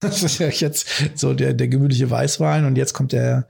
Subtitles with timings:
[0.10, 3.46] Das ist ja jetzt so der, der gemütliche Weißwein und jetzt kommt der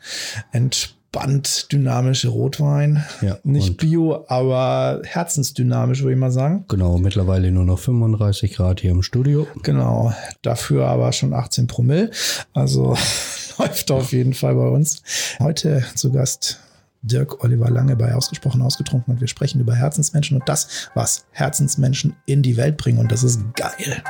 [0.51, 3.05] entspannt dynamische Rotwein.
[3.21, 6.65] Ja, Nicht bio, aber herzensdynamisch, würde ich mal sagen.
[6.69, 9.47] Genau, mittlerweile nur noch 35 Grad hier im Studio.
[9.63, 12.11] Genau, dafür aber schon 18 Promille.
[12.53, 12.97] Also
[13.59, 15.03] läuft auf jeden Fall bei uns.
[15.39, 16.59] Heute zu Gast
[17.03, 22.17] Dirk Oliver Lange bei Ausgesprochen Ausgetrunken und wir sprechen über Herzensmenschen und das, was Herzensmenschen
[22.27, 24.03] in die Welt bringen und das ist geil.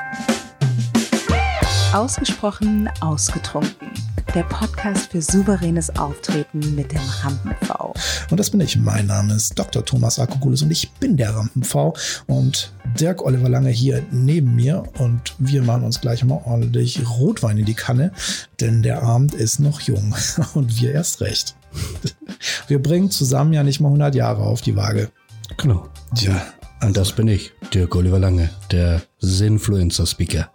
[1.92, 3.90] Ausgesprochen ausgetrunken.
[4.32, 7.94] Der Podcast für souveränes Auftreten mit dem Rampen-V.
[8.30, 8.76] Und das bin ich.
[8.76, 9.84] Mein Name ist Dr.
[9.84, 11.96] Thomas Akokulis und ich bin der Rampen-V
[12.28, 17.58] und Dirk Oliver Lange hier neben mir und wir machen uns gleich mal ordentlich Rotwein
[17.58, 18.12] in die Kanne,
[18.60, 20.14] denn der Abend ist noch jung
[20.54, 21.56] und wir erst recht.
[22.68, 25.10] Wir bringen zusammen ja nicht mal 100 Jahre auf die Waage.
[25.56, 25.88] Genau.
[26.16, 26.40] Tja,
[26.82, 30.50] Und das bin ich, Dirk Oliver Lange, der Sinfluencer-Speaker.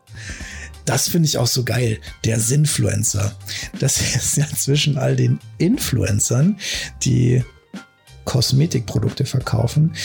[0.86, 2.00] Das finde ich auch so geil.
[2.24, 3.36] Der Sinfluencer.
[3.80, 6.58] Das ist ja zwischen all den Influencern,
[7.04, 7.44] die
[8.26, 9.96] Kosmetikprodukte verkaufen,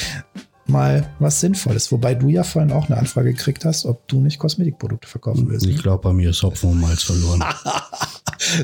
[0.67, 1.91] mal was Sinnvolles.
[1.91, 5.67] Wobei du ja vorhin auch eine Anfrage gekriegt hast, ob du nicht Kosmetikprodukte verkaufen willst.
[5.67, 7.45] Ich glaube, bei mir ist Hopfen und Malz verloren.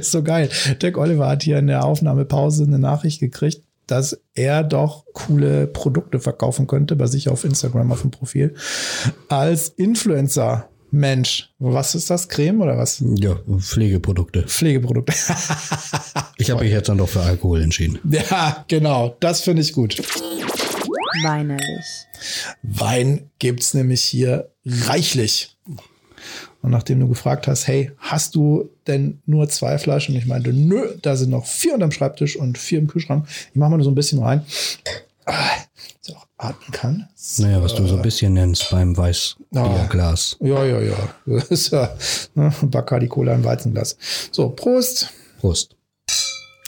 [0.01, 0.49] So geil.
[0.81, 6.19] Dirk Oliver hat hier in der Aufnahmepause eine Nachricht gekriegt, dass er doch coole Produkte
[6.19, 8.55] verkaufen könnte bei sich auf Instagram auf dem Profil.
[9.29, 10.69] Als Influencer.
[10.91, 12.29] Mensch, was ist das?
[12.29, 13.03] Creme oder was?
[13.17, 14.45] Ja, Pflegeprodukte.
[14.45, 15.13] Pflegeprodukte.
[16.39, 17.99] Ich habe mich jetzt dann doch für Alkohol entschieden.
[18.11, 19.17] ja, genau.
[19.21, 19.97] Das finde ich gut.
[21.23, 22.07] Weinerlich.
[22.63, 25.57] Wein gibt's nämlich hier reichlich.
[26.61, 30.17] Und nachdem du gefragt hast, hey, hast du denn nur zwei Flaschen?
[30.17, 33.27] Ich meinte, nö, da sind noch vier unterm Schreibtisch und vier im Kühlschrank.
[33.51, 34.45] Ich mache mal nur so ein bisschen rein.
[35.27, 35.51] Ah,
[36.15, 37.09] auch atmen kann.
[37.39, 40.37] Naja, was du so ein bisschen nennst beim Weißbierglas.
[40.41, 40.97] Ja, ja, ja.
[41.27, 41.93] Das ist ja
[42.35, 43.97] ne, Bacardi Cola im Weizenglas.
[44.31, 45.11] So, Prost.
[45.41, 45.75] Prost.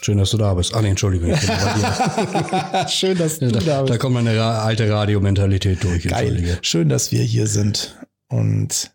[0.01, 0.73] Schön, dass du da bist.
[0.73, 1.33] Ah, nee, Entschuldigung.
[2.87, 3.93] Schön, dass du da, da bist.
[3.93, 6.07] da kommt meine alte Radiomentalität durch.
[6.07, 6.57] Geil.
[6.61, 7.97] Schön, dass wir hier sind.
[8.29, 8.91] Und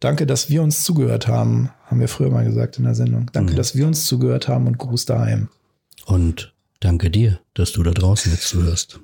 [0.00, 1.70] danke, dass wir uns zugehört haben.
[1.86, 3.30] Haben wir früher mal gesagt in der Sendung.
[3.32, 3.56] Danke, Mhm.
[3.56, 5.48] dass wir uns zugehört haben und Gruß daheim.
[6.06, 9.00] Und danke dir, dass du da draußen jetzt zuhörst.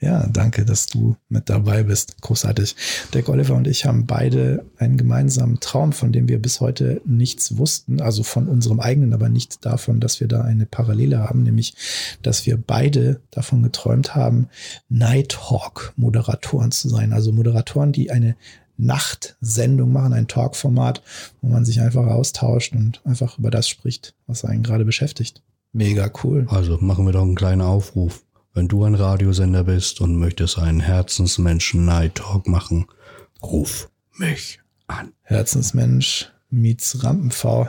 [0.00, 2.20] Ja, danke, dass du mit dabei bist.
[2.20, 2.76] Großartig.
[3.12, 7.56] Dirk Oliver und ich haben beide einen gemeinsamen Traum, von dem wir bis heute nichts
[7.56, 8.00] wussten.
[8.00, 11.74] Also von unserem eigenen, aber nicht davon, dass wir da eine Parallele haben, nämlich,
[12.22, 14.48] dass wir beide davon geträumt haben,
[14.88, 17.12] Nighthawk-Moderatoren zu sein.
[17.12, 18.36] Also Moderatoren, die eine
[18.76, 21.02] Nachtsendung machen, ein Talkformat,
[21.42, 25.42] wo man sich einfach austauscht und einfach über das spricht, was einen gerade beschäftigt.
[25.72, 26.46] Mega cool.
[26.50, 28.22] Also machen wir doch einen kleinen Aufruf.
[28.52, 32.86] Wenn du ein Radiosender bist und möchtest einen Herzensmenschen Night Talk machen,
[33.42, 35.12] ruf mich an.
[35.22, 37.68] Herzensmensch meets Rampen-V.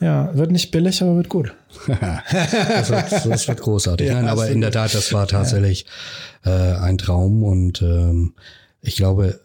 [0.00, 1.54] Ja, wird nicht billig, aber wird gut.
[1.86, 4.06] Das wird, das wird großartig.
[4.08, 4.70] Ja, Nein, aber in der.
[4.70, 5.86] Tat, das war tatsächlich
[6.44, 8.34] äh, ein Traum und ähm,
[8.80, 9.40] ich glaube,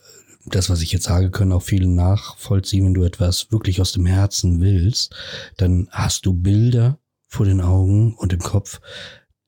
[0.46, 4.06] das, was ich jetzt sage, können auch viele nachvollziehen, wenn du etwas wirklich aus dem
[4.06, 5.14] Herzen willst,
[5.58, 8.80] dann hast du Bilder vor den Augen und im Kopf,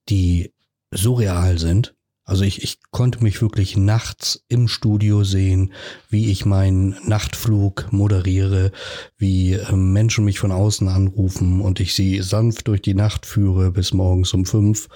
[0.09, 0.53] die
[0.91, 1.95] so real sind.
[2.23, 5.71] Also ich, ich konnte mich wirklich nachts im Studio sehen,
[6.09, 8.73] wie ich meinen Nachtflug moderiere,
[9.17, 13.71] wie ähm, Menschen mich von außen anrufen und ich sie sanft durch die Nacht führe
[13.71, 14.89] bis morgens um fünf.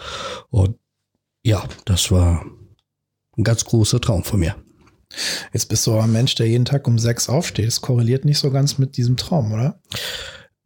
[0.49, 0.77] Und
[1.41, 2.45] ja, das war
[3.37, 4.55] ein ganz großer Traum von mir.
[5.53, 7.67] Jetzt bist du aber ein Mensch, der jeden Tag um sechs aufsteht.
[7.67, 9.81] Das korreliert nicht so ganz mit diesem Traum, oder?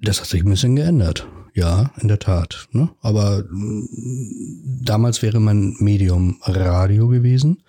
[0.06, 1.28] Das hat sich ein bisschen geändert.
[1.56, 2.68] Ja, in der Tat.
[2.72, 2.90] Ne?
[3.02, 7.64] Aber mm, damals wäre mein Medium Radio gewesen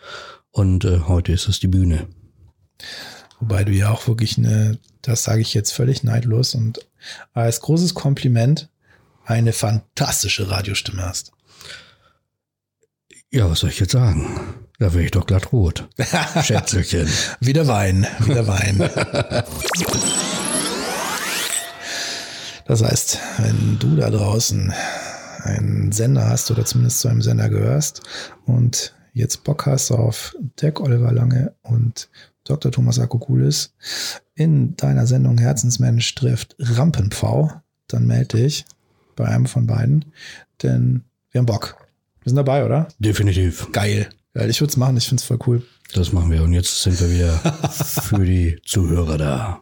[0.51, 2.07] und äh, heute ist es die Bühne.
[3.41, 6.87] Wobei du ja auch wirklich eine, das sage ich jetzt völlig neidlos und
[7.33, 8.69] als großes Kompliment
[9.25, 11.33] eine fantastische Radiostimme hast.
[13.31, 14.29] Ja, was soll ich jetzt sagen?
[14.79, 15.89] Da wäre ich doch glatt rot.
[16.43, 17.09] Schätzelchen.
[17.41, 18.79] Wieder Wein, wieder Wein.
[22.67, 24.73] Das heißt, wenn du da draußen
[25.43, 28.03] einen Sender hast oder zumindest zu einem Sender gehörst
[28.45, 32.09] und jetzt Bock hast auf Dirk Oliver Lange und
[32.45, 32.73] Dr.
[32.73, 33.73] Thomas Akokulis
[34.35, 37.53] in deiner Sendung Herzensmensch trifft Rampenpfau,
[37.89, 38.65] dann melde dich
[39.15, 40.05] bei einem von beiden,
[40.63, 41.77] denn wir haben Bock.
[42.23, 42.89] Wir sind dabei, oder?
[42.99, 43.71] Definitiv.
[43.73, 44.09] Geil.
[44.35, 44.51] Geil.
[44.51, 45.63] Ich würde es machen, ich finde es voll cool.
[45.95, 46.43] Das machen wir.
[46.43, 47.39] Und jetzt sind wir wieder
[47.71, 49.61] für die Zuhörer da.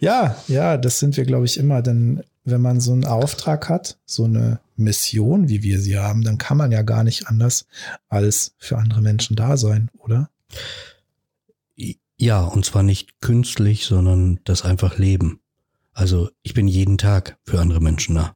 [0.00, 1.82] Ja, ja, das sind wir, glaube ich, immer.
[1.82, 6.38] Denn wenn man so einen Auftrag hat, so eine Mission, wie wir sie haben, dann
[6.38, 7.66] kann man ja gar nicht anders
[8.08, 10.30] als für andere Menschen da sein, oder?
[12.16, 15.40] Ja, und zwar nicht künstlich, sondern das einfach leben.
[15.92, 18.34] Also ich bin jeden Tag für andere Menschen da.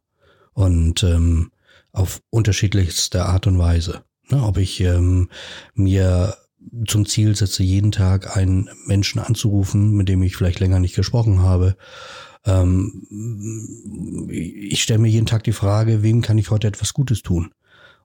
[0.52, 1.50] Und ähm,
[1.92, 4.04] auf unterschiedlichste Art und Weise.
[4.30, 5.28] Ne, ob ich ähm,
[5.74, 6.36] mir
[6.86, 11.40] zum Ziel setze, jeden Tag einen Menschen anzurufen, mit dem ich vielleicht länger nicht gesprochen
[11.40, 11.76] habe.
[12.44, 17.52] Ähm, ich stelle mir jeden Tag die Frage, wem kann ich heute etwas Gutes tun?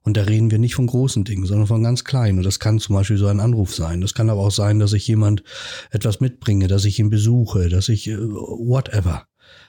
[0.03, 2.37] Und da reden wir nicht von großen Dingen, sondern von ganz kleinen.
[2.37, 3.99] Und das kann zum Beispiel so ein Anruf sein.
[3.99, 5.43] Das kann aber auch sein, dass ich jemand
[5.91, 9.27] etwas mitbringe, dass ich ihn besuche, dass ich äh, whatever.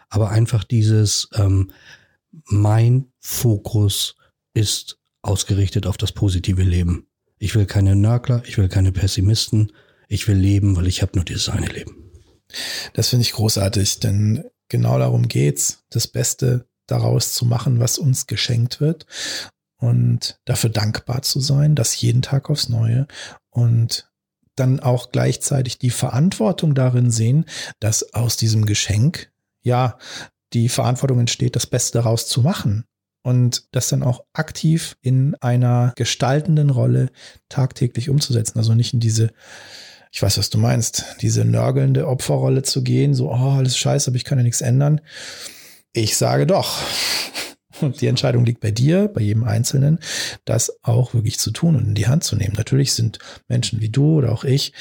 [0.09, 1.73] Aber einfach dieses, ähm,
[2.45, 4.15] mein Fokus
[4.55, 7.07] ist ausgerichtet auf das positive Leben.
[7.39, 9.73] Ich will keine Nörgler, ich will keine Pessimisten.
[10.09, 12.11] Ich will leben, weil ich habe nur dieses eine Leben.
[12.95, 18.27] Das finde ich großartig, denn genau darum geht's, das Beste daraus zu machen, was uns
[18.27, 19.07] geschenkt wird
[19.79, 23.07] und dafür dankbar zu sein, das jeden Tag aufs Neue
[23.51, 24.11] und
[24.57, 27.45] dann auch gleichzeitig die Verantwortung darin sehen,
[27.79, 29.31] dass aus diesem Geschenk
[29.63, 29.99] ja
[30.53, 32.85] die Verantwortung entsteht, das Beste daraus zu machen
[33.23, 37.11] und das dann auch aktiv in einer gestaltenden Rolle
[37.49, 38.59] tagtäglich umzusetzen.
[38.59, 39.31] Also nicht in diese,
[40.19, 44.17] ich weiß, was du meinst, diese nörgelnde Opferrolle zu gehen, so, oh, alles scheiße, aber
[44.17, 45.01] ich kann ja nichts ändern.
[45.93, 46.83] Ich sage doch.
[47.81, 50.01] Und die Entscheidung liegt bei dir, bei jedem Einzelnen,
[50.45, 52.55] das auch wirklich zu tun und in die Hand zu nehmen.
[52.57, 54.73] Natürlich sind Menschen wie du oder auch ich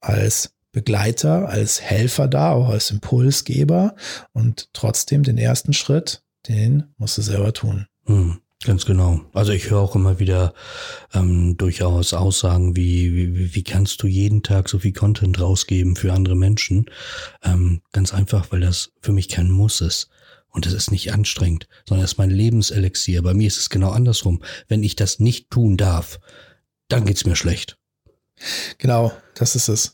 [0.00, 3.96] als Begleiter, als Helfer da, auch als Impulsgeber
[4.32, 7.88] und trotzdem den ersten Schritt, den musst du selber tun.
[8.06, 9.20] Hm, ganz genau.
[9.32, 10.54] Also ich höre auch immer wieder
[11.12, 16.12] ähm, durchaus Aussagen wie, wie, wie kannst du jeden Tag so viel Content rausgeben für
[16.12, 16.90] andere Menschen?
[17.42, 20.08] Ähm, ganz einfach, weil das für mich kein Muss ist.
[20.48, 23.22] Und es ist nicht anstrengend, sondern es ist mein Lebenselixier.
[23.22, 24.42] Bei mir ist es genau andersrum.
[24.68, 26.20] Wenn ich das nicht tun darf,
[26.88, 27.76] dann geht's mir schlecht.
[28.78, 29.92] Genau, das ist es.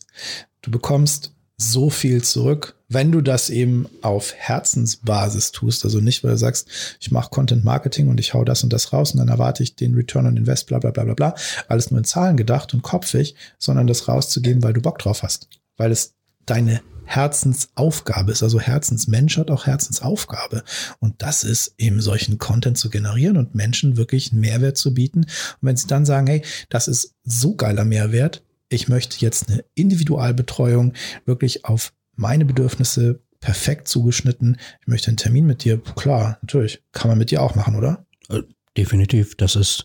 [0.60, 6.32] Du bekommst so viel zurück, wenn du das eben auf Herzensbasis tust, also nicht, weil
[6.32, 6.68] du sagst,
[7.00, 9.76] ich mache Content Marketing und ich hau das und das raus und dann erwarte ich
[9.76, 11.34] den Return on Invest, bla bla bla bla bla,
[11.68, 15.48] alles nur in Zahlen gedacht und kopfig, sondern das rauszugeben, weil du Bock drauf hast,
[15.76, 16.14] weil es
[16.46, 18.42] deine Herzensaufgabe ist.
[18.42, 20.62] Also Herzensmensch hat auch Herzensaufgabe.
[21.00, 25.20] Und das ist eben solchen Content zu generieren und Menschen wirklich einen Mehrwert zu bieten.
[25.20, 25.28] Und
[25.60, 30.94] wenn sie dann sagen, hey, das ist so geiler Mehrwert, ich möchte jetzt eine Individualbetreuung
[31.26, 34.58] wirklich auf meine Bedürfnisse perfekt zugeschnitten.
[34.80, 35.82] Ich möchte einen Termin mit dir.
[35.96, 36.82] Klar, natürlich.
[36.92, 38.06] Kann man mit dir auch machen, oder?
[38.28, 38.42] Äh,
[38.76, 39.36] definitiv.
[39.36, 39.84] Das ist,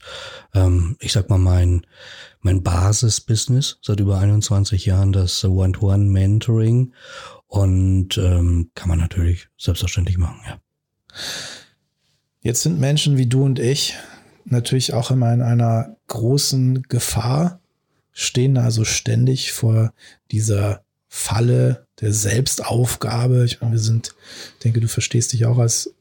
[0.53, 1.85] ähm, ich sag mal, mein,
[2.41, 6.93] mein Basisbusiness seit über 21 Jahren, das One-to-One-Mentoring.
[7.47, 10.59] Und ähm, kann man natürlich selbstverständlich machen, ja.
[12.41, 13.95] Jetzt sind Menschen wie du und ich
[14.43, 17.61] natürlich auch immer in einer großen Gefahr,
[18.15, 19.93] stehen also ständig vor
[20.31, 23.45] dieser Falle der Selbstaufgabe.
[23.45, 24.15] Ich meine, wir sind,
[24.63, 25.93] denke, du verstehst dich auch als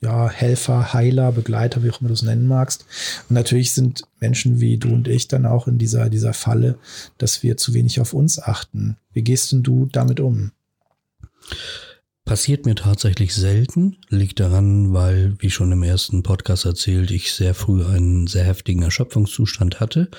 [0.00, 2.86] ja, Helfer, Heiler, Begleiter, wie auch immer du es nennen magst.
[3.28, 6.78] Und natürlich sind Menschen wie du und ich dann auch in dieser, dieser Falle,
[7.18, 8.96] dass wir zu wenig auf uns achten.
[9.12, 10.52] Wie gehst denn du damit um?
[12.26, 17.54] Passiert mir tatsächlich selten, liegt daran, weil, wie schon im ersten Podcast erzählt, ich sehr
[17.54, 20.10] früh einen sehr heftigen Erschöpfungszustand hatte.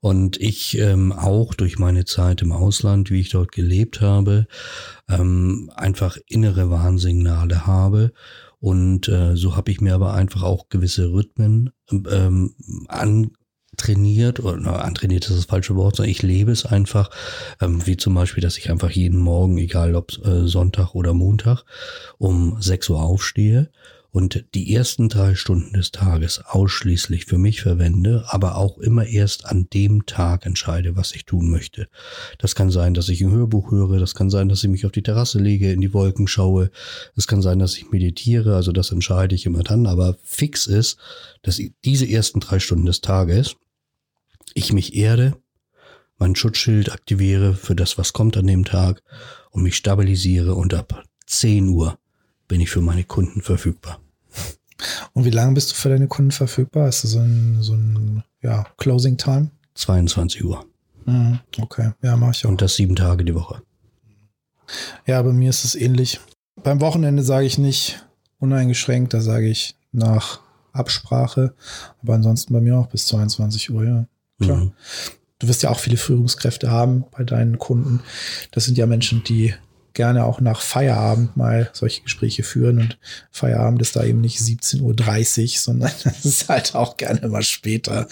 [0.00, 4.46] Und ich ähm, auch durch meine Zeit im Ausland, wie ich dort gelebt habe,
[5.10, 8.12] ähm, einfach innere Warnsignale habe.
[8.58, 12.54] Und äh, so habe ich mir aber einfach auch gewisse Rhythmen ähm,
[12.88, 13.32] an
[13.82, 17.10] trainiert oder na, antrainiert ist das falsche Wort, sondern ich lebe es einfach,
[17.60, 21.64] ähm, wie zum Beispiel, dass ich einfach jeden Morgen, egal ob äh, Sonntag oder Montag,
[22.18, 23.70] um 6 Uhr aufstehe
[24.12, 29.46] und die ersten drei Stunden des Tages ausschließlich für mich verwende, aber auch immer erst
[29.46, 31.88] an dem Tag entscheide, was ich tun möchte.
[32.38, 34.92] Das kann sein, dass ich ein Hörbuch höre, das kann sein, dass ich mich auf
[34.92, 36.70] die Terrasse lege, in die Wolken schaue,
[37.16, 40.98] es kann sein, dass ich meditiere, also das entscheide ich immer dann, aber fix ist,
[41.40, 43.56] dass diese ersten drei Stunden des Tages
[44.54, 45.36] ich mich erde,
[46.18, 49.02] mein Schutzschild aktiviere für das, was kommt an dem Tag
[49.50, 51.98] und mich stabilisiere und ab 10 Uhr
[52.48, 54.00] bin ich für meine Kunden verfügbar.
[55.12, 56.86] Und wie lange bist du für deine Kunden verfügbar?
[56.86, 59.50] Hast du so ein, so ein ja, Closing Time?
[59.74, 60.64] 22 Uhr.
[61.06, 62.50] Mhm, okay, ja, mache ich auch.
[62.50, 63.62] Und das sieben Tage die Woche.
[65.06, 66.20] Ja, bei mir ist es ähnlich.
[66.62, 68.04] Beim Wochenende sage ich nicht
[68.38, 70.40] uneingeschränkt, da sage ich nach
[70.72, 71.54] Absprache.
[72.02, 74.06] Aber ansonsten bei mir auch bis 22 Uhr, ja.
[74.40, 74.64] Klar.
[74.64, 74.72] Mhm.
[75.38, 78.00] Du wirst ja auch viele Führungskräfte haben bei deinen Kunden.
[78.52, 79.54] Das sind ja Menschen, die
[79.94, 82.98] gerne auch nach Feierabend mal solche Gespräche führen und
[83.30, 84.82] Feierabend ist da eben nicht 17.30
[85.42, 88.06] Uhr, sondern das ist halt auch gerne mal später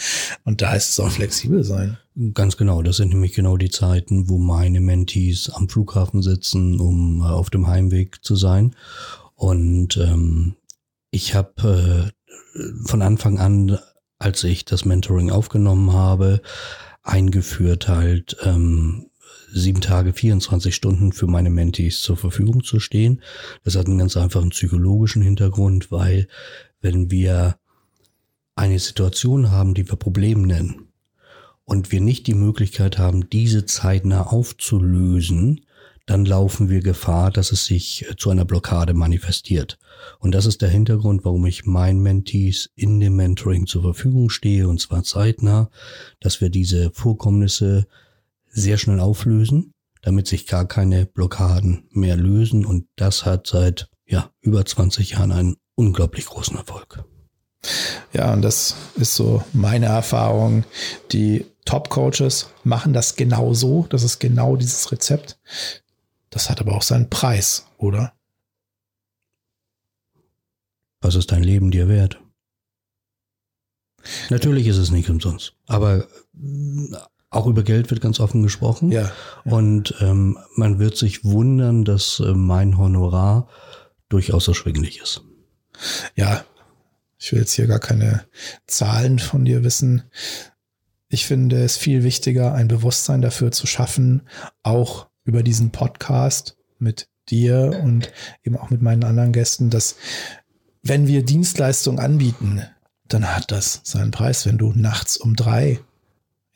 [0.44, 1.98] und da heißt es auch flexibel sein.
[2.34, 7.20] Ganz genau, das sind nämlich genau die Zeiten, wo meine Mentees am Flughafen sitzen, um
[7.22, 8.74] äh, auf dem Heimweg zu sein
[9.36, 10.56] Und ähm,
[11.10, 12.12] ich habe
[12.56, 13.78] äh, von Anfang an,
[14.20, 16.40] als ich das Mentoring aufgenommen habe,
[17.02, 19.06] eingeführt halt ähm,
[19.52, 23.20] sieben Tage, 24 Stunden für meine Mentees zur Verfügung zu stehen.
[23.64, 26.28] Das hat einen ganz einfachen psychologischen Hintergrund, weil
[26.80, 27.56] wenn wir
[28.54, 30.90] eine Situation haben, die wir Problem nennen,
[31.70, 35.64] und wir nicht die Möglichkeit haben, diese zeitnah aufzulösen,
[36.04, 39.78] dann laufen wir Gefahr, dass es sich zu einer Blockade manifestiert.
[40.18, 44.68] Und das ist der Hintergrund, warum ich meinen Mentees in dem Mentoring zur Verfügung stehe,
[44.68, 45.70] und zwar zeitnah,
[46.20, 47.86] dass wir diese Vorkommnisse
[48.48, 52.66] sehr schnell auflösen, damit sich gar keine Blockaden mehr lösen.
[52.66, 57.04] Und das hat seit ja, über 20 Jahren einen unglaublich großen Erfolg.
[58.12, 60.64] Ja, und das ist so meine Erfahrung.
[61.12, 63.86] Die Top-Coaches machen das genau so.
[63.90, 65.38] Das ist genau dieses Rezept.
[66.30, 68.12] Das hat aber auch seinen Preis, oder?
[71.00, 72.20] Was ist dein Leben dir wert?
[74.30, 76.96] Natürlich ist es nicht umsonst, aber äh,
[77.30, 78.90] auch über Geld wird ganz offen gesprochen.
[78.90, 79.12] Ja.
[79.44, 79.52] ja.
[79.52, 83.48] Und ähm, man wird sich wundern, dass äh, mein Honorar
[84.08, 85.22] durchaus erschwinglich ist.
[86.16, 86.44] Ja,
[87.18, 88.24] ich will jetzt hier gar keine
[88.66, 90.02] Zahlen von dir wissen.
[91.08, 94.28] Ich finde es viel wichtiger, ein Bewusstsein dafür zu schaffen,
[94.62, 99.96] auch über diesen Podcast mit dir und eben auch mit meinen anderen Gästen, dass
[100.82, 102.62] wenn wir Dienstleistungen anbieten,
[103.08, 104.46] dann hat das seinen Preis.
[104.46, 105.80] Wenn du nachts um drei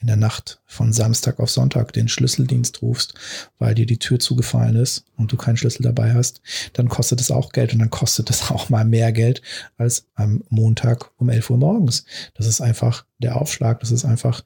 [0.05, 3.15] in der Nacht von Samstag auf Sonntag den Schlüsseldienst rufst,
[3.59, 6.43] weil dir die Tür zugefallen ist und du keinen Schlüssel dabei hast,
[6.75, 9.43] dann kostet es auch Geld und dann kostet es auch mal mehr Geld
[9.77, 12.05] als am Montag um 11 Uhr morgens.
[12.35, 14.45] Das ist einfach der Aufschlag, das ist einfach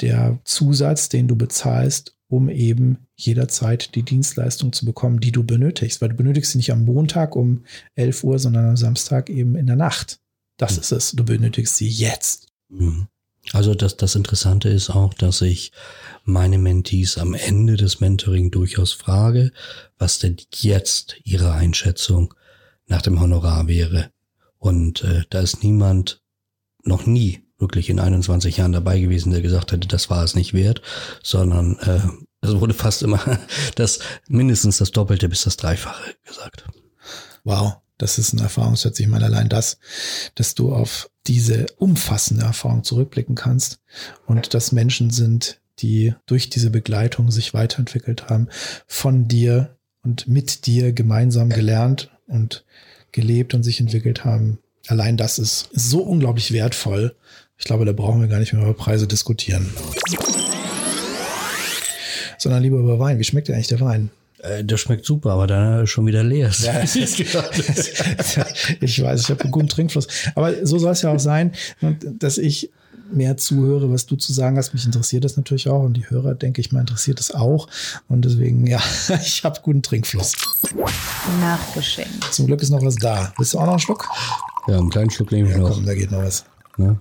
[0.00, 6.00] der Zusatz, den du bezahlst, um eben jederzeit die Dienstleistung zu bekommen, die du benötigst,
[6.00, 7.64] weil du benötigst sie nicht am Montag um
[7.96, 10.20] 11 Uhr, sondern am Samstag eben in der Nacht.
[10.56, 10.80] Das mhm.
[10.80, 11.10] ist es.
[11.10, 12.46] Du benötigst sie jetzt.
[12.68, 13.08] Mhm.
[13.52, 15.72] Also das, das Interessante ist auch, dass ich
[16.24, 19.50] meine Mentees am Ende des Mentoring durchaus frage,
[19.98, 22.32] was denn jetzt ihre Einschätzung
[22.86, 24.12] nach dem Honorar wäre.
[24.58, 26.22] Und äh, da ist niemand
[26.84, 30.54] noch nie wirklich in 21 Jahren dabei gewesen, der gesagt hätte, das war es nicht
[30.54, 30.82] wert,
[31.22, 32.00] sondern äh,
[32.40, 33.20] es wurde fast immer
[33.74, 36.64] das mindestens das Doppelte bis das Dreifache gesagt.
[37.44, 38.98] Wow, das ist ein Erfahrungsschatz.
[39.00, 39.78] Ich meine, allein das,
[40.34, 43.78] dass du auf diese umfassende Erfahrung zurückblicken kannst
[44.26, 48.48] und dass Menschen sind, die durch diese Begleitung sich weiterentwickelt haben,
[48.86, 52.64] von dir und mit dir gemeinsam gelernt und
[53.12, 54.58] gelebt und sich entwickelt haben.
[54.86, 57.16] Allein das ist so unglaublich wertvoll.
[57.60, 59.72] Ich glaube, da brauchen wir gar nicht mehr über Preise diskutieren.
[62.38, 63.18] Sondern lieber über Wein.
[63.18, 64.10] Wie schmeckt dir eigentlich der Wein?
[64.38, 66.50] Äh, das schmeckt super, aber dann schon wieder leer.
[66.60, 67.02] Ja, ich
[69.02, 70.08] weiß, ich habe einen guten Trinkfluss.
[70.34, 71.52] Aber so soll es ja auch sein,
[72.18, 72.70] dass ich
[73.12, 74.72] mehr zuhöre, was du zu sagen hast.
[74.72, 77.68] Mich interessiert das natürlich auch und die Hörer, denke ich mal, interessiert es auch.
[78.08, 78.80] Und deswegen, ja,
[79.22, 80.32] ich habe guten Trinkfluss.
[81.40, 82.24] Nachgeschenkt.
[82.32, 83.34] Zum Glück ist noch was da.
[83.36, 84.08] Willst du auch noch einen Schluck?
[84.66, 85.74] Ja, einen kleinen Schluck nehme ich ja, noch.
[85.74, 86.46] Komm, da geht noch was.
[86.78, 86.98] Ne?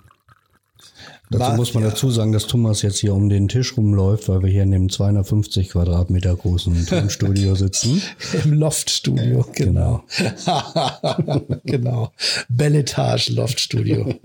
[1.32, 1.92] Dazu War, muss man ja.
[1.92, 4.90] dazu sagen, dass Thomas jetzt hier um den Tisch rumläuft, weil wir hier in dem
[4.90, 8.02] 250 Quadratmeter großen Tonstudio sitzen.
[8.44, 10.04] Im Loftstudio, genau.
[10.18, 11.46] Genau.
[11.66, 12.12] genau.
[12.50, 14.16] Belletage Loftstudio.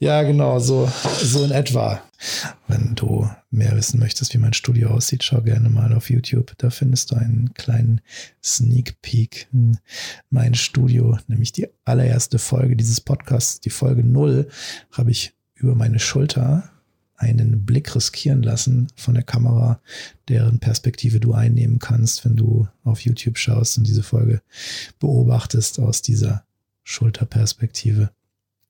[0.00, 2.02] ja, genau, so, so in etwa.
[2.66, 6.54] Wenn du mehr wissen möchtest, wie mein Studio aussieht, schau gerne mal auf YouTube.
[6.58, 8.00] Da findest du einen kleinen
[8.42, 9.78] Sneak Peek in
[10.30, 14.48] mein Studio, nämlich die allererste Folge dieses Podcasts, die Folge null,
[14.90, 16.70] habe ich über meine Schulter
[17.16, 19.80] einen Blick riskieren lassen von der Kamera,
[20.28, 24.42] deren Perspektive du einnehmen kannst, wenn du auf YouTube schaust und diese Folge
[24.98, 26.44] beobachtest aus dieser
[26.82, 28.10] Schulterperspektive.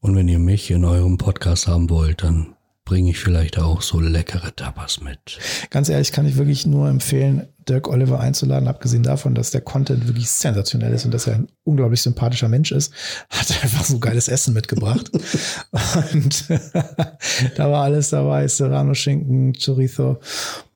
[0.00, 2.54] Und wenn ihr mich in eurem Podcast haben wollt, dann
[2.84, 5.38] bringe ich vielleicht auch so leckere Tapas mit.
[5.70, 10.08] Ganz ehrlich kann ich wirklich nur empfehlen, Dirk Oliver einzuladen, abgesehen davon, dass der Content
[10.08, 12.92] wirklich sensationell ist und dass er ein unglaublich sympathischer Mensch ist,
[13.30, 15.10] hat er einfach so geiles Essen mitgebracht.
[16.12, 16.44] und
[17.56, 20.18] da war alles dabei, Serrano Schinken, Chorizo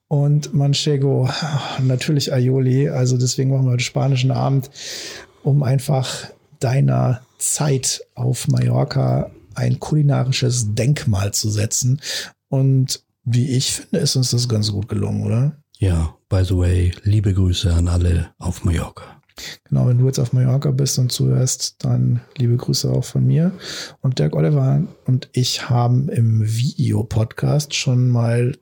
[0.08, 1.28] und Manchego,
[1.82, 2.88] natürlich Aioli.
[2.88, 4.70] Also deswegen machen wir heute spanischen Abend,
[5.42, 6.28] um einfach
[6.60, 12.00] deiner Zeit auf Mallorca ein kulinarisches Denkmal zu setzen.
[12.48, 15.56] Und wie ich finde, ist uns das ganz gut gelungen, oder?
[15.78, 19.16] Ja, by the way, liebe Grüße an alle auf Mallorca.
[19.68, 23.52] Genau, wenn du jetzt auf Mallorca bist und zuhörst, dann liebe Grüße auch von mir.
[24.00, 28.56] Und Dirk Oliver und ich haben im Videopodcast schon mal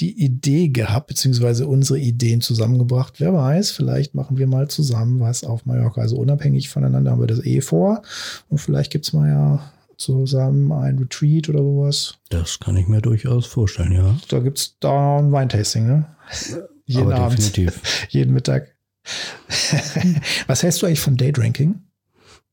[0.00, 3.14] die Idee gehabt, beziehungsweise unsere Ideen zusammengebracht.
[3.18, 6.00] Wer weiß, vielleicht machen wir mal zusammen was auf Mallorca.
[6.00, 8.00] Also unabhängig voneinander haben wir das eh vor.
[8.48, 12.18] Und vielleicht gibt's mal ja zusammen ein Retreat oder sowas.
[12.28, 14.16] Das kann ich mir durchaus vorstellen, ja.
[14.28, 16.16] Da gibt's da ein Weintasting, ne?
[16.86, 18.06] Jeden Aber Abend, definitiv.
[18.10, 18.76] jeden Mittag.
[20.46, 21.82] Was hältst du eigentlich von Daydrinking?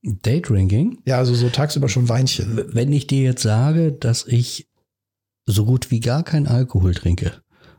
[0.02, 0.98] Daydrinking?
[1.06, 2.60] Ja, also so tagsüber schon Weinchen.
[2.74, 4.68] Wenn ich dir jetzt sage, dass ich
[5.46, 7.32] so gut wie gar kein Alkohol trinke,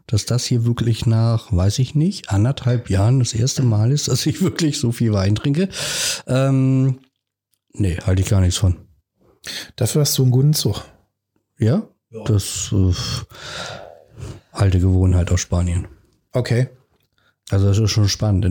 [0.08, 4.26] dass das hier wirklich nach, weiß ich nicht, anderthalb Jahren das erste Mal ist, dass
[4.26, 5.70] ich wirklich so viel Wein trinke,
[6.28, 7.00] ähm,
[7.74, 8.85] nee, halte ich gar nichts von.
[9.76, 10.84] Dafür hast du einen guten Zug.
[11.58, 11.88] Ja,
[12.26, 12.94] das äh,
[14.52, 15.88] alte Gewohnheit aus Spanien.
[16.32, 16.70] Okay.
[17.50, 18.46] Also das ist schon spannend.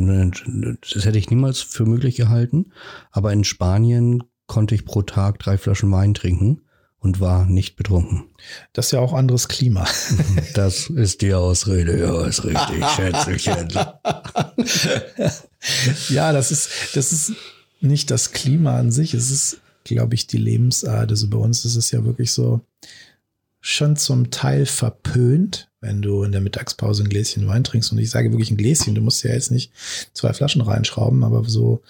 [0.81, 2.73] Das hätte ich niemals für möglich gehalten.
[3.11, 6.61] Aber in Spanien konnte ich pro Tag drei Flaschen Wein trinken
[7.05, 8.25] und war nicht betrunken.
[8.73, 9.85] Das ist ja auch anderes Klima.
[10.55, 13.69] Das ist die Ausrede, ja, ist richtig, Schätzelchen.
[16.09, 17.33] ja, das ist, das ist
[17.81, 19.15] nicht das Klima an sich.
[19.15, 21.11] Es ist, glaube ich, die Lebensart.
[21.11, 22.61] Also bei uns ist es ja wirklich so
[23.61, 27.93] schon zum Teil verpönt, wenn du in der Mittagspause ein Gläschen Wein trinkst.
[27.93, 28.95] Und ich sage wirklich ein Gläschen.
[28.95, 29.73] Du musst ja jetzt nicht
[30.13, 31.83] zwei Flaschen reinschrauben, aber so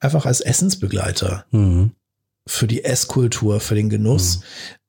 [0.00, 1.92] einfach als Essensbegleiter Mhm.
[2.46, 4.40] für die Esskultur, für den Genuss,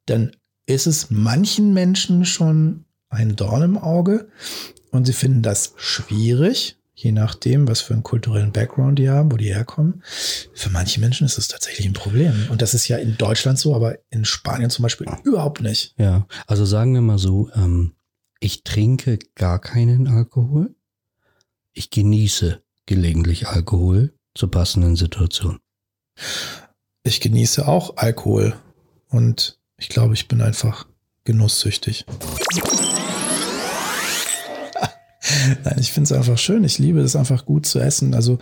[0.05, 0.31] dann
[0.65, 4.27] ist es manchen Menschen schon ein Dorn im Auge
[4.91, 9.37] und sie finden das schwierig, je nachdem, was für einen kulturellen Background die haben, wo
[9.37, 10.03] die herkommen.
[10.53, 12.47] Für manche Menschen ist es tatsächlich ein Problem.
[12.49, 15.93] Und das ist ja in Deutschland so, aber in Spanien zum Beispiel überhaupt nicht.
[15.97, 17.93] Ja, also sagen wir mal so, ähm,
[18.41, 20.75] ich trinke gar keinen Alkohol.
[21.71, 25.59] Ich genieße gelegentlich Alkohol zur passenden Situation.
[27.03, 28.55] Ich genieße auch Alkohol
[29.07, 30.85] und ich glaube, ich bin einfach
[31.23, 32.05] genusssüchtig.
[35.63, 36.63] Nein, ich finde es einfach schön.
[36.63, 38.13] Ich liebe es einfach gut zu essen.
[38.13, 38.39] Also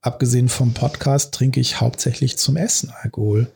[0.00, 3.50] abgesehen vom Podcast trinke ich hauptsächlich zum Essen Alkohol.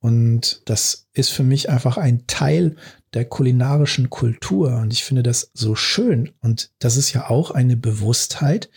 [0.00, 2.76] Und das ist für mich einfach ein Teil
[3.14, 4.76] der kulinarischen Kultur.
[4.76, 6.30] Und ich finde das so schön.
[6.40, 8.70] Und das ist ja auch eine Bewusstheit,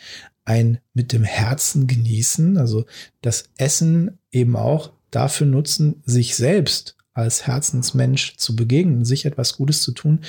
[0.45, 2.57] ein mit dem Herzen genießen.
[2.57, 2.85] Also
[3.21, 9.81] das Essen eben auch dafür nutzen, sich selbst als Herzensmensch zu begegnen, sich etwas Gutes
[9.83, 10.21] zu tun,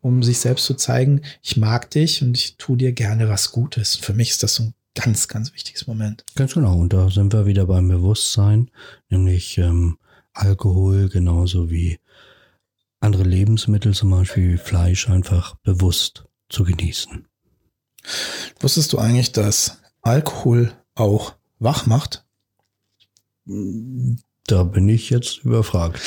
[0.00, 3.96] um sich selbst zu zeigen, ich mag dich und ich tue dir gerne was Gutes.
[3.96, 6.24] Für mich ist das so ein ganz, ganz wichtiges Moment.
[6.34, 6.78] Ganz genau.
[6.78, 8.70] Und da sind wir wieder beim Bewusstsein,
[9.08, 9.98] nämlich ähm,
[10.32, 11.98] Alkohol genauso wie
[13.00, 17.26] andere Lebensmittel, zum Beispiel Fleisch, einfach bewusst zu genießen.
[18.60, 22.24] Wusstest du eigentlich, dass Alkohol auch wach macht?
[24.46, 26.00] Da bin ich jetzt überfragt.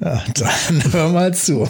[0.00, 1.68] Ja, dann hör mal zu.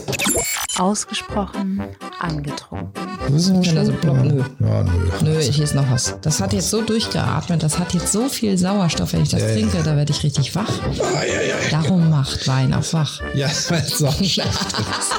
[0.81, 1.83] Ausgesprochen
[2.21, 2.90] angetrunken.
[3.29, 4.43] Wenn da so ploppt, nö.
[4.61, 4.90] Ja, nö.
[5.23, 6.16] Nö, hier ist noch was.
[6.23, 9.49] Das hat jetzt so durchgeatmet, das hat jetzt so viel Sauerstoff, wenn ich das Ja,
[9.49, 9.55] ja.
[9.55, 10.71] trinke, da werde ich richtig wach.
[10.83, 11.83] Ah, ja, ja, ja.
[11.83, 13.21] Darum macht Wein auch wach.
[13.35, 15.16] Ja, weil es ist.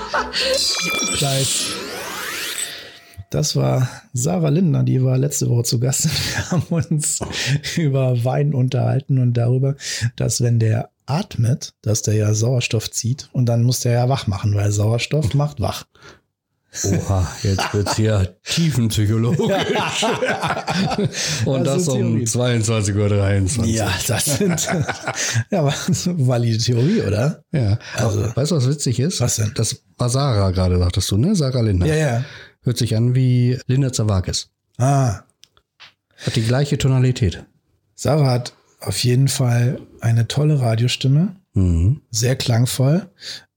[1.19, 1.67] Gleich.
[3.30, 6.06] Das war Sarah Lindner, die war letzte Woche zu Gast.
[6.36, 7.19] Wir haben uns
[7.78, 9.76] über Wein unterhalten und darüber,
[10.15, 14.28] dass wenn der atmet, dass der ja Sauerstoff zieht und dann muss der ja wach
[14.28, 15.86] machen, weil Sauerstoff macht wach.
[16.86, 19.39] Oha, jetzt wird's hier tiefenpsychologisch.
[21.45, 22.63] Und Das das, sind um Theorien.
[22.63, 23.65] 22.23 Uhr.
[23.65, 24.69] Ja, das sind
[25.50, 25.74] ja aber
[26.06, 27.43] valide Theorie, oder?
[27.52, 27.78] ja.
[27.97, 29.19] Also- Also, weißt du, was witzig ist?
[29.19, 29.52] Was denn?
[29.56, 31.36] Das war Sarah gerade, sagtest du, ne?
[31.36, 31.88] Sarah Lindner.
[31.88, 32.24] Ja, ja.
[32.63, 34.50] Hört sich an wie Linda Zawakis.
[34.78, 35.24] Ah,
[36.26, 37.43] Hat die gleiche Tonalität.
[37.95, 41.36] Sarah hat auf jeden Fall eine tolle Radiostimme.
[41.54, 42.00] Mhm.
[42.12, 43.10] sehr klangvoll.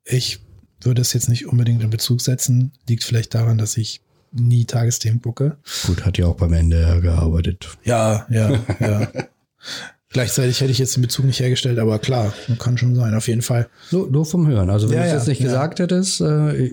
[0.04, 0.40] Ich
[0.82, 2.72] würde es jetzt nicht unbedingt in Bezug setzen.
[2.88, 4.00] Liegt vielleicht daran, dass ich
[4.32, 5.58] nie Tagesthemen gucke.
[5.86, 7.68] Gut, hat ja auch beim NDR gearbeitet.
[7.84, 9.06] Ja, ja, ja.
[10.10, 13.42] Gleichzeitig hätte ich jetzt den Bezug nicht hergestellt, aber klar, kann schon sein, auf jeden
[13.42, 13.68] Fall.
[13.90, 14.70] Nur, nur vom Hören.
[14.70, 15.46] Also wenn Ja, du es ja, jetzt nicht ja.
[15.46, 16.70] gesagt hättest, äh,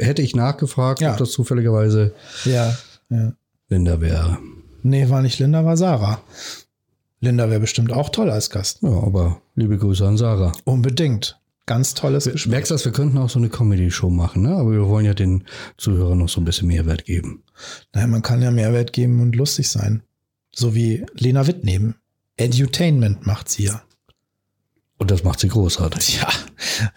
[0.00, 1.12] hätte ich nachgefragt, Ja.
[1.12, 2.12] ob das zufälligerweise
[2.44, 2.76] Ja,
[3.10, 3.32] ja.
[3.68, 4.38] Linda wäre.
[4.82, 6.20] Nee, war nicht Linda, war Sarah.
[7.20, 8.82] Linda wäre bestimmt auch toll als Gast.
[8.82, 10.52] Ja, aber liebe Grüße an Sarah.
[10.64, 11.38] Unbedingt.
[11.66, 12.50] Ganz tolles Du Gespräch.
[12.50, 14.56] merkst das, wir könnten auch so eine Comedy-Show machen, ne?
[14.56, 15.44] aber wir wollen ja den
[15.76, 17.44] Zuhörern noch so ein bisschen Mehrwert geben.
[17.92, 20.02] Naja, man kann ja Mehrwert geben und lustig sein.
[20.52, 21.94] So wie Lena Wittneben.
[22.36, 23.82] Edutainment macht sie ja.
[24.98, 26.20] Und das macht sie großartig.
[26.20, 26.28] Ja,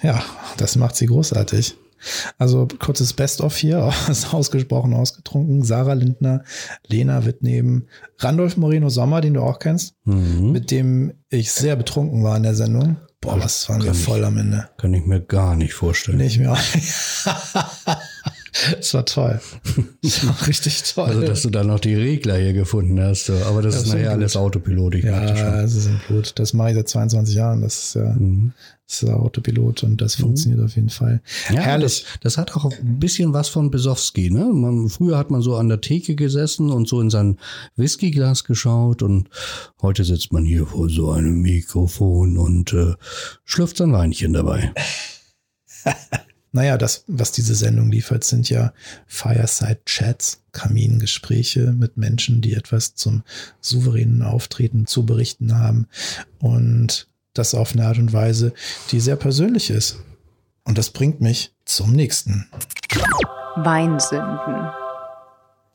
[0.02, 0.24] ja,
[0.58, 1.76] das macht sie großartig.
[2.38, 5.64] Also kurzes Best-of hier, ist ausgesprochen ausgetrunken.
[5.64, 6.44] Sarah Lindner,
[6.88, 7.88] Lena Wittneben,
[8.20, 10.52] Randolph Moreno Sommer, den du auch kennst, Mhm.
[10.52, 12.98] mit dem ich sehr betrunken war in der Sendung.
[13.22, 14.68] Boah, was waren wir Kann ich- voll am Ende.
[14.78, 16.18] Kann ich mir gar nicht vorstellen.
[16.18, 16.58] Nicht mehr.
[18.80, 19.40] Es war toll.
[20.04, 21.06] Es war richtig toll.
[21.10, 23.30] Also, dass du da noch die Regler hier gefunden hast.
[23.30, 24.12] Aber das, Das ist nachher gut.
[24.14, 26.34] alles Autopilot, ich ja, es ist im Blut.
[26.38, 27.62] Das mache ich seit 22 Jahren.
[27.62, 28.54] Das ist ja, Mhm.
[28.94, 31.22] Das ist ja Autopilot und das funktioniert auf jeden Fall.
[31.50, 32.04] Ja, Herrlich.
[32.04, 34.30] Das, das hat auch ein bisschen was von Besowski.
[34.30, 34.46] Ne?
[34.46, 37.40] Man, früher hat man so an der Theke gesessen und so in sein
[37.76, 39.30] Whiskyglas geschaut und
[39.82, 42.94] heute sitzt man hier vor so einem Mikrofon und äh,
[43.46, 44.72] schlürft sein Weinchen dabei.
[46.56, 48.76] Naja, das, was diese Sendung liefert, sind ja
[49.08, 53.24] Fireside-Chats, Kamingespräche mit Menschen, die etwas zum
[53.60, 55.88] souveränen Auftreten zu berichten haben.
[56.38, 58.54] Und das auf eine Art und Weise,
[58.92, 59.98] die sehr persönlich ist.
[60.66, 62.48] Und das bringt mich zum nächsten.
[63.56, 64.72] Weinsünden.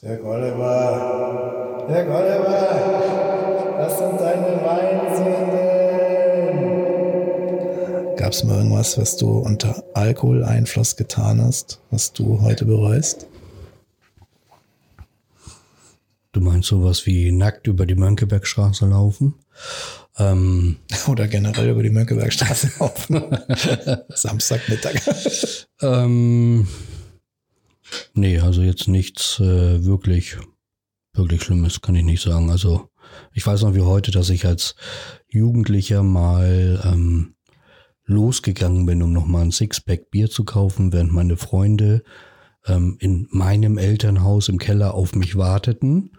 [0.03, 5.59] Der Oliver, der Oliver, was sind deine Weinsünden?
[8.17, 13.27] Gab es mal irgendwas, was du unter Alkoholeinfluss getan hast, was du heute bereust?
[16.33, 19.35] Du meinst sowas wie nackt über die Mönckebergstraße laufen?
[20.19, 20.77] Ähm,
[21.07, 23.23] Oder generell über die Mönckebergstraße laufen?
[24.09, 25.01] Samstagmittag.
[25.81, 26.69] ähm,
[28.15, 30.37] nee, also jetzt nichts äh, wirklich,
[31.15, 32.51] wirklich Schlimmes, kann ich nicht sagen.
[32.51, 32.91] Also
[33.33, 34.75] ich weiß noch wie heute, dass ich als
[35.29, 37.35] Jugendlicher mal ähm,
[38.05, 42.03] losgegangen bin, um nochmal ein Sixpack Bier zu kaufen, während meine Freunde
[42.67, 46.13] ähm, in meinem Elternhaus im Keller auf mich warteten.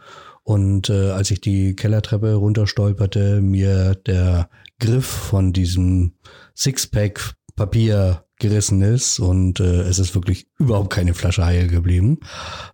[0.44, 4.50] Und äh, als ich die Kellertreppe runterstolperte, mir der
[4.80, 6.14] Griff von diesem
[6.56, 12.20] Sixpack Papier gerissen ist und äh, es ist wirklich überhaupt keine Flasche heil geblieben.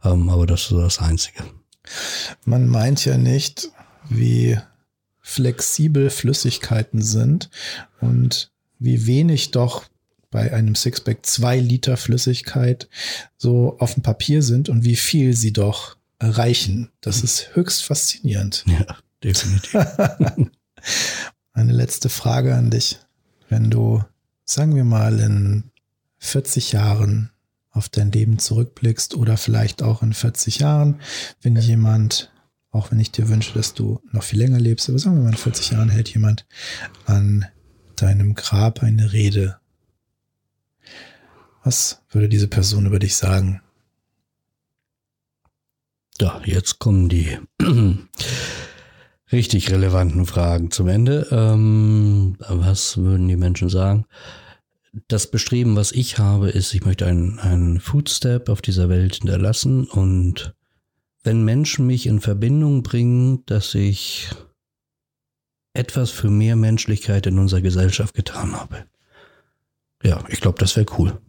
[0.04, 1.44] Ähm, aber das ist das Einzige.
[2.46, 3.72] Man meint ja nicht,
[4.10, 4.58] wie
[5.22, 7.50] flexibel Flüssigkeiten sind
[8.00, 9.86] und wie wenig doch
[10.30, 12.88] bei einem Sixpack zwei Liter Flüssigkeit
[13.38, 16.90] so auf dem Papier sind und wie viel sie doch erreichen.
[17.02, 18.64] Das ist höchst faszinierend.
[18.68, 19.76] Ja, definitiv.
[21.54, 23.00] Eine letzte Frage an dich.
[23.50, 24.04] Wenn du,
[24.44, 25.72] sagen wir mal, in
[26.20, 27.32] 40 Jahren
[27.72, 31.02] auf dein Leben zurückblickst oder vielleicht auch in 40 Jahren,
[31.42, 32.32] wenn jemand,
[32.72, 35.30] auch wenn ich dir wünsche, dass du noch viel länger lebst, aber sagen wir mal,
[35.30, 36.46] in 40 Jahren hält jemand
[37.06, 37.46] an
[37.96, 39.58] deinem Grab eine Rede.
[41.64, 43.62] Was würde diese Person über dich sagen?
[46.20, 47.38] Ja, jetzt kommen die
[49.32, 51.28] richtig relevanten Fragen zum Ende.
[51.30, 54.06] Ähm, was würden die Menschen sagen?
[55.10, 59.86] Das Bestreben, was ich habe, ist, ich möchte einen, einen Footstep auf dieser Welt hinterlassen
[59.86, 60.56] und
[61.24, 64.30] wenn Menschen mich in Verbindung bringen, dass ich
[65.74, 68.86] etwas für mehr Menschlichkeit in unserer Gesellschaft getan habe.
[70.02, 71.20] Ja, ich glaube, das wäre cool.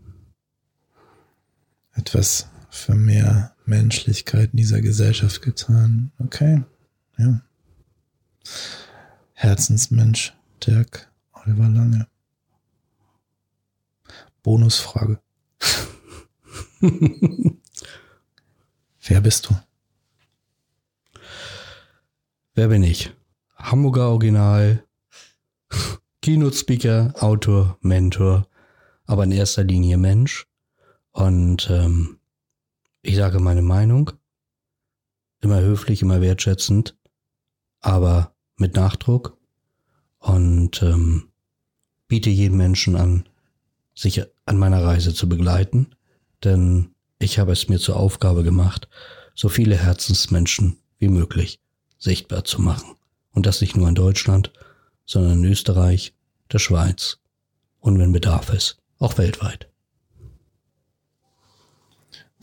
[1.95, 6.13] Etwas für mehr Menschlichkeit in dieser Gesellschaft getan.
[6.19, 6.63] Okay,
[7.19, 7.41] ja.
[9.35, 10.33] Herzensmensch,
[10.65, 12.07] Dirk Oliver Lange.
[14.43, 15.21] Bonusfrage.
[19.09, 19.57] Wer bist du?
[22.55, 23.13] Wer bin ich?
[23.57, 24.85] Hamburger Original,
[26.23, 28.49] Keynote-Speaker, Autor, Mentor,
[29.05, 30.47] aber in erster Linie Mensch.
[31.13, 32.16] Und ähm,
[33.07, 34.11] ich sage meine Meinung,
[35.41, 36.97] immer höflich, immer wertschätzend,
[37.81, 39.39] aber mit Nachdruck
[40.19, 41.29] und ähm,
[42.09, 43.29] biete jedem Menschen an,
[43.95, 45.95] sich an meiner Reise zu begleiten,
[46.43, 48.89] denn ich habe es mir zur Aufgabe gemacht,
[49.35, 51.61] so viele Herzensmenschen wie möglich
[51.99, 52.97] sichtbar zu machen.
[53.31, 54.53] Und das nicht nur in Deutschland,
[55.05, 56.15] sondern in Österreich,
[56.53, 57.19] der Schweiz
[57.79, 59.69] und wenn Bedarf ist, auch weltweit.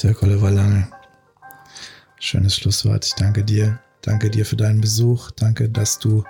[0.02, 0.88] Dirk Oliver Lange.
[2.20, 3.06] Schönes Schlusswort.
[3.06, 3.80] Ich danke dir.
[4.02, 5.32] Danke dir für deinen Besuch.
[5.32, 6.24] Danke, dass du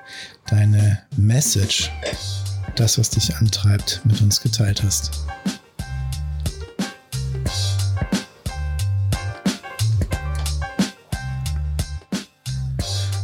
[0.47, 1.89] deine Message,
[2.75, 5.11] das, was dich antreibt, mit uns geteilt hast.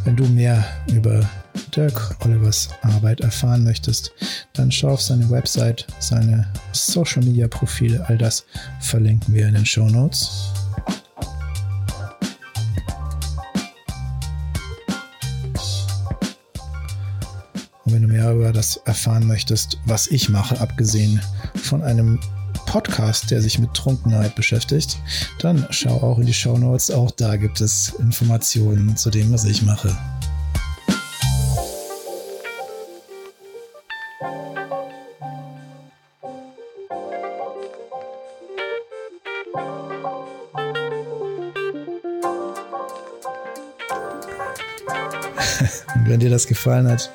[0.05, 1.29] Wenn du mehr über
[1.75, 4.11] Dirk Olivers Arbeit erfahren möchtest,
[4.53, 8.45] dann schau auf seine Website, seine Social Media Profile, all das
[8.79, 10.51] verlinken wir in den Show Notes.
[17.85, 21.21] Und wenn du mehr über das erfahren möchtest, was ich mache, abgesehen
[21.55, 22.19] von einem
[22.65, 24.99] Podcast, der sich mit Trunkenheit beschäftigt,
[25.39, 26.91] dann schau auch in die Show Notes.
[26.91, 29.97] Auch da gibt es Informationen zu dem, was ich mache.
[46.09, 47.11] Wenn dir das gefallen hat,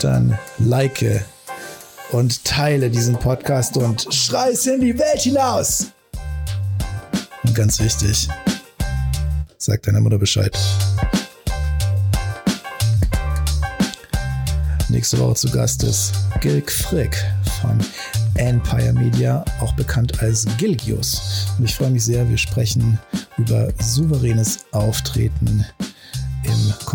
[0.00, 1.24] dann like
[2.10, 5.86] und teile diesen Podcast und schrei es in die Welt hinaus.
[7.44, 8.28] Und ganz wichtig,
[9.56, 10.56] sag deiner Mutter Bescheid.
[14.88, 17.16] Nächste Woche zu Gast ist Gilg Frick
[17.60, 17.78] von
[18.34, 21.46] Empire Media, auch bekannt als Gilgius.
[21.58, 22.98] Und ich freue mich sehr, wir sprechen
[23.38, 25.64] über souveränes Auftreten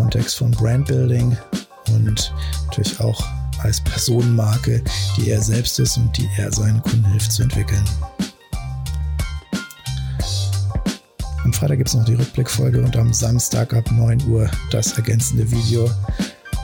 [0.00, 1.36] Kontext von Brandbuilding
[1.90, 2.32] und
[2.64, 3.22] natürlich auch
[3.58, 4.82] als Personenmarke,
[5.18, 7.84] die er selbst ist und die er seinen Kunden hilft zu entwickeln.
[11.44, 15.50] Am Freitag gibt es noch die Rückblickfolge und am Samstag ab 9 Uhr das ergänzende
[15.50, 15.90] Video.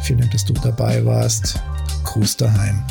[0.03, 1.61] Vielen Dank, dass du dabei warst.
[2.05, 2.83] Gruß daheim.